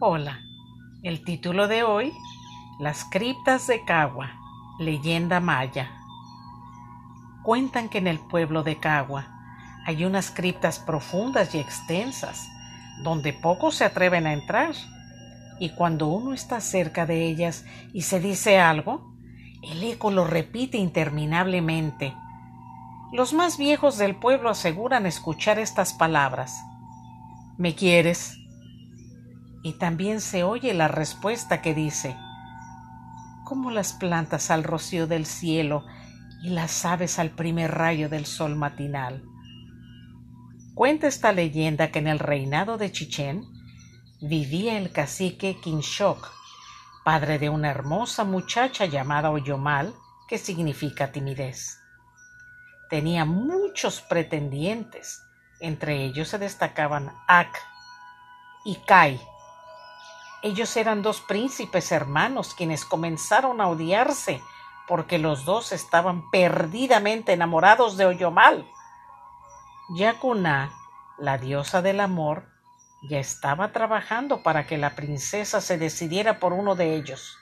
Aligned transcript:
Hola, 0.00 0.42
el 1.02 1.24
título 1.24 1.66
de 1.66 1.82
hoy, 1.82 2.12
Las 2.78 3.04
criptas 3.04 3.66
de 3.66 3.84
Cagua, 3.84 4.30
leyenda 4.78 5.40
maya. 5.40 5.90
Cuentan 7.42 7.88
que 7.88 7.98
en 7.98 8.06
el 8.06 8.20
pueblo 8.20 8.62
de 8.62 8.78
Cagua 8.78 9.26
hay 9.84 10.04
unas 10.04 10.30
criptas 10.30 10.78
profundas 10.78 11.52
y 11.56 11.58
extensas, 11.58 12.48
donde 13.02 13.32
pocos 13.32 13.74
se 13.74 13.86
atreven 13.86 14.28
a 14.28 14.34
entrar, 14.34 14.72
y 15.58 15.70
cuando 15.70 16.06
uno 16.06 16.32
está 16.32 16.60
cerca 16.60 17.04
de 17.04 17.26
ellas 17.26 17.64
y 17.92 18.02
se 18.02 18.20
dice 18.20 18.60
algo, 18.60 19.12
el 19.64 19.82
eco 19.82 20.12
lo 20.12 20.24
repite 20.24 20.78
interminablemente. 20.78 22.14
Los 23.12 23.32
más 23.32 23.58
viejos 23.58 23.98
del 23.98 24.14
pueblo 24.14 24.48
aseguran 24.48 25.06
escuchar 25.06 25.58
estas 25.58 25.92
palabras. 25.92 26.56
¿Me 27.56 27.74
quieres? 27.74 28.37
Y 29.62 29.74
también 29.74 30.20
se 30.20 30.44
oye 30.44 30.74
la 30.74 30.88
respuesta 30.88 31.62
que 31.62 31.74
dice, 31.74 32.16
como 33.44 33.70
las 33.70 33.92
plantas 33.92 34.50
al 34.50 34.64
rocío 34.64 35.06
del 35.06 35.26
cielo 35.26 35.84
y 36.42 36.50
las 36.50 36.84
aves 36.84 37.18
al 37.18 37.30
primer 37.30 37.72
rayo 37.72 38.08
del 38.08 38.26
sol 38.26 38.56
matinal. 38.56 39.24
Cuenta 40.74 41.08
esta 41.08 41.32
leyenda 41.32 41.90
que 41.90 41.98
en 41.98 42.06
el 42.06 42.18
reinado 42.18 42.76
de 42.78 42.92
Chichén 42.92 43.44
vivía 44.20 44.78
el 44.78 44.92
cacique 44.92 45.56
Quinchoc, 45.60 46.30
padre 47.04 47.38
de 47.38 47.48
una 47.48 47.70
hermosa 47.70 48.24
muchacha 48.24 48.84
llamada 48.86 49.30
Oyomal, 49.30 49.94
que 50.28 50.38
significa 50.38 51.10
timidez. 51.10 51.80
Tenía 52.90 53.24
muchos 53.24 54.02
pretendientes, 54.02 55.22
entre 55.60 56.04
ellos 56.04 56.28
se 56.28 56.38
destacaban 56.38 57.12
Ak 57.26 57.58
y 58.64 58.76
Kai, 58.86 59.20
ellos 60.42 60.76
eran 60.76 61.02
dos 61.02 61.20
príncipes 61.20 61.90
hermanos 61.92 62.54
quienes 62.54 62.84
comenzaron 62.84 63.60
a 63.60 63.68
odiarse 63.68 64.42
porque 64.86 65.18
los 65.18 65.44
dos 65.44 65.72
estaban 65.72 66.30
perdidamente 66.30 67.32
enamorados 67.32 67.96
de 67.96 68.06
Oyomal. 68.06 68.66
Yacuná, 69.96 70.72
la 71.18 71.38
diosa 71.38 71.82
del 71.82 72.00
amor, 72.00 72.44
ya 73.02 73.18
estaba 73.18 73.72
trabajando 73.72 74.42
para 74.42 74.66
que 74.66 74.78
la 74.78 74.96
princesa 74.96 75.60
se 75.60 75.76
decidiera 75.76 76.40
por 76.40 76.52
uno 76.52 76.74
de 76.74 76.94
ellos. 76.96 77.36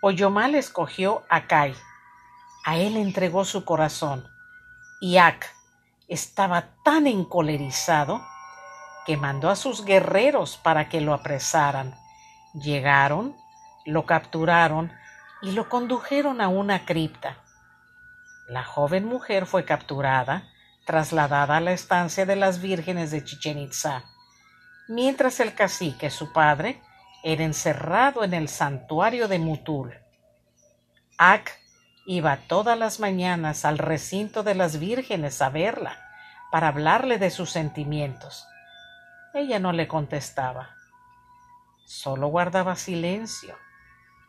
Oyomal 0.00 0.54
escogió 0.54 1.22
a 1.28 1.46
Kai. 1.46 1.74
A 2.64 2.76
él 2.76 2.96
entregó 2.96 3.44
su 3.44 3.64
corazón. 3.64 4.26
Y 5.00 5.18
Ak 5.18 5.54
estaba 6.08 6.74
tan 6.84 7.06
encolerizado 7.06 8.24
que 9.06 9.16
mandó 9.16 9.50
a 9.50 9.56
sus 9.56 9.84
guerreros 9.84 10.56
para 10.56 10.88
que 10.88 11.00
lo 11.00 11.14
apresaran. 11.14 11.94
Llegaron, 12.54 13.36
lo 13.84 14.06
capturaron 14.06 14.92
y 15.42 15.52
lo 15.52 15.68
condujeron 15.68 16.40
a 16.40 16.48
una 16.48 16.84
cripta. 16.84 17.38
La 18.48 18.64
joven 18.64 19.04
mujer 19.04 19.46
fue 19.46 19.64
capturada, 19.64 20.48
trasladada 20.84 21.56
a 21.56 21.60
la 21.60 21.72
estancia 21.72 22.26
de 22.26 22.36
las 22.36 22.60
vírgenes 22.60 23.10
de 23.10 23.24
Chichen 23.24 23.58
Itza, 23.58 24.04
mientras 24.88 25.40
el 25.40 25.54
cacique, 25.54 26.10
su 26.10 26.32
padre, 26.32 26.80
era 27.22 27.44
encerrado 27.44 28.24
en 28.24 28.34
el 28.34 28.48
santuario 28.48 29.28
de 29.28 29.38
Mutul. 29.38 29.94
Ak 31.18 31.58
iba 32.04 32.36
todas 32.48 32.76
las 32.76 32.98
mañanas 32.98 33.64
al 33.64 33.78
recinto 33.78 34.42
de 34.42 34.54
las 34.54 34.78
vírgenes 34.78 35.40
a 35.40 35.50
verla, 35.50 35.98
para 36.50 36.68
hablarle 36.68 37.18
de 37.18 37.30
sus 37.30 37.50
sentimientos. 37.50 38.46
Ella 39.34 39.58
no 39.58 39.72
le 39.72 39.88
contestaba, 39.88 40.76
solo 41.86 42.28
guardaba 42.28 42.76
silencio 42.76 43.56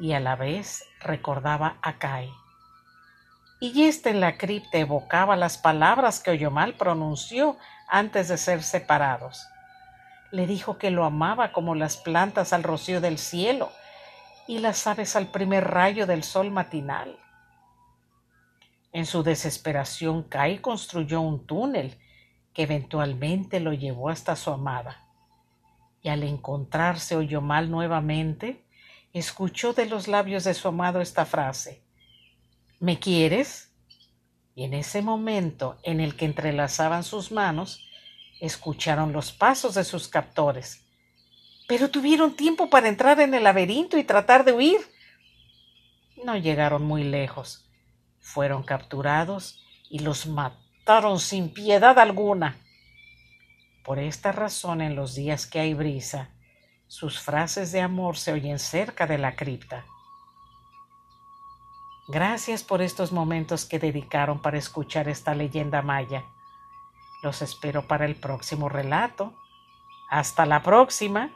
y 0.00 0.12
a 0.12 0.20
la 0.20 0.36
vez 0.36 0.84
recordaba 1.00 1.78
a 1.82 1.98
Kai. 1.98 2.32
Y 3.58 3.84
éste 3.84 4.10
en 4.10 4.20
la 4.20 4.38
cripta 4.38 4.78
evocaba 4.78 5.34
las 5.34 5.58
palabras 5.58 6.20
que 6.20 6.30
Oyomal 6.30 6.74
pronunció 6.74 7.56
antes 7.88 8.28
de 8.28 8.38
ser 8.38 8.62
separados. 8.62 9.48
Le 10.30 10.46
dijo 10.46 10.78
que 10.78 10.92
lo 10.92 11.04
amaba 11.04 11.50
como 11.50 11.74
las 11.74 11.96
plantas 11.96 12.52
al 12.52 12.62
rocío 12.62 13.00
del 13.00 13.18
cielo 13.18 13.72
y 14.46 14.60
las 14.60 14.86
aves 14.86 15.16
al 15.16 15.26
primer 15.26 15.70
rayo 15.70 16.06
del 16.06 16.22
sol 16.22 16.52
matinal. 16.52 17.18
En 18.92 19.06
su 19.06 19.24
desesperación, 19.24 20.22
Kai 20.22 20.60
construyó 20.60 21.20
un 21.20 21.46
túnel 21.46 21.98
que 22.54 22.62
eventualmente 22.62 23.60
lo 23.60 23.72
llevó 23.72 24.08
hasta 24.08 24.36
su 24.36 24.50
amada. 24.50 25.04
Y 26.02 26.08
al 26.08 26.22
encontrarse 26.22 27.16
oyó 27.16 27.40
mal 27.40 27.70
nuevamente, 27.70 28.64
escuchó 29.12 29.72
de 29.72 29.86
los 29.86 30.08
labios 30.08 30.44
de 30.44 30.54
su 30.54 30.68
amado 30.68 31.00
esta 31.00 31.24
frase 31.24 31.84
¿Me 32.80 32.98
quieres? 32.98 33.72
Y 34.54 34.64
en 34.64 34.74
ese 34.74 35.00
momento 35.00 35.78
en 35.84 36.00
el 36.00 36.16
que 36.16 36.26
entrelazaban 36.26 37.02
sus 37.02 37.32
manos, 37.32 37.88
escucharon 38.40 39.12
los 39.12 39.32
pasos 39.32 39.74
de 39.74 39.84
sus 39.84 40.08
captores. 40.08 40.84
Pero 41.66 41.90
tuvieron 41.90 42.36
tiempo 42.36 42.68
para 42.68 42.88
entrar 42.88 43.20
en 43.20 43.32
el 43.32 43.44
laberinto 43.44 43.96
y 43.96 44.04
tratar 44.04 44.44
de 44.44 44.52
huir. 44.52 44.80
No 46.24 46.36
llegaron 46.36 46.82
muy 46.82 47.04
lejos. 47.04 47.70
Fueron 48.20 48.62
capturados 48.62 49.64
y 49.88 50.00
los 50.00 50.26
mataron 50.26 50.63
sin 51.18 51.48
piedad 51.52 51.98
alguna. 51.98 52.56
Por 53.84 53.98
esta 53.98 54.32
razón, 54.32 54.80
en 54.80 54.94
los 54.96 55.14
días 55.14 55.46
que 55.46 55.60
hay 55.60 55.74
brisa, 55.74 56.30
sus 56.86 57.20
frases 57.20 57.72
de 57.72 57.80
amor 57.80 58.16
se 58.16 58.32
oyen 58.32 58.58
cerca 58.58 59.06
de 59.06 59.18
la 59.18 59.34
cripta. 59.34 59.86
Gracias 62.06 62.62
por 62.62 62.82
estos 62.82 63.12
momentos 63.12 63.64
que 63.64 63.78
dedicaron 63.78 64.42
para 64.42 64.58
escuchar 64.58 65.08
esta 65.08 65.34
leyenda 65.34 65.80
maya. 65.80 66.24
Los 67.22 67.40
espero 67.40 67.86
para 67.88 68.04
el 68.04 68.14
próximo 68.14 68.68
relato. 68.68 69.32
Hasta 70.10 70.44
la 70.44 70.62
próxima. 70.62 71.30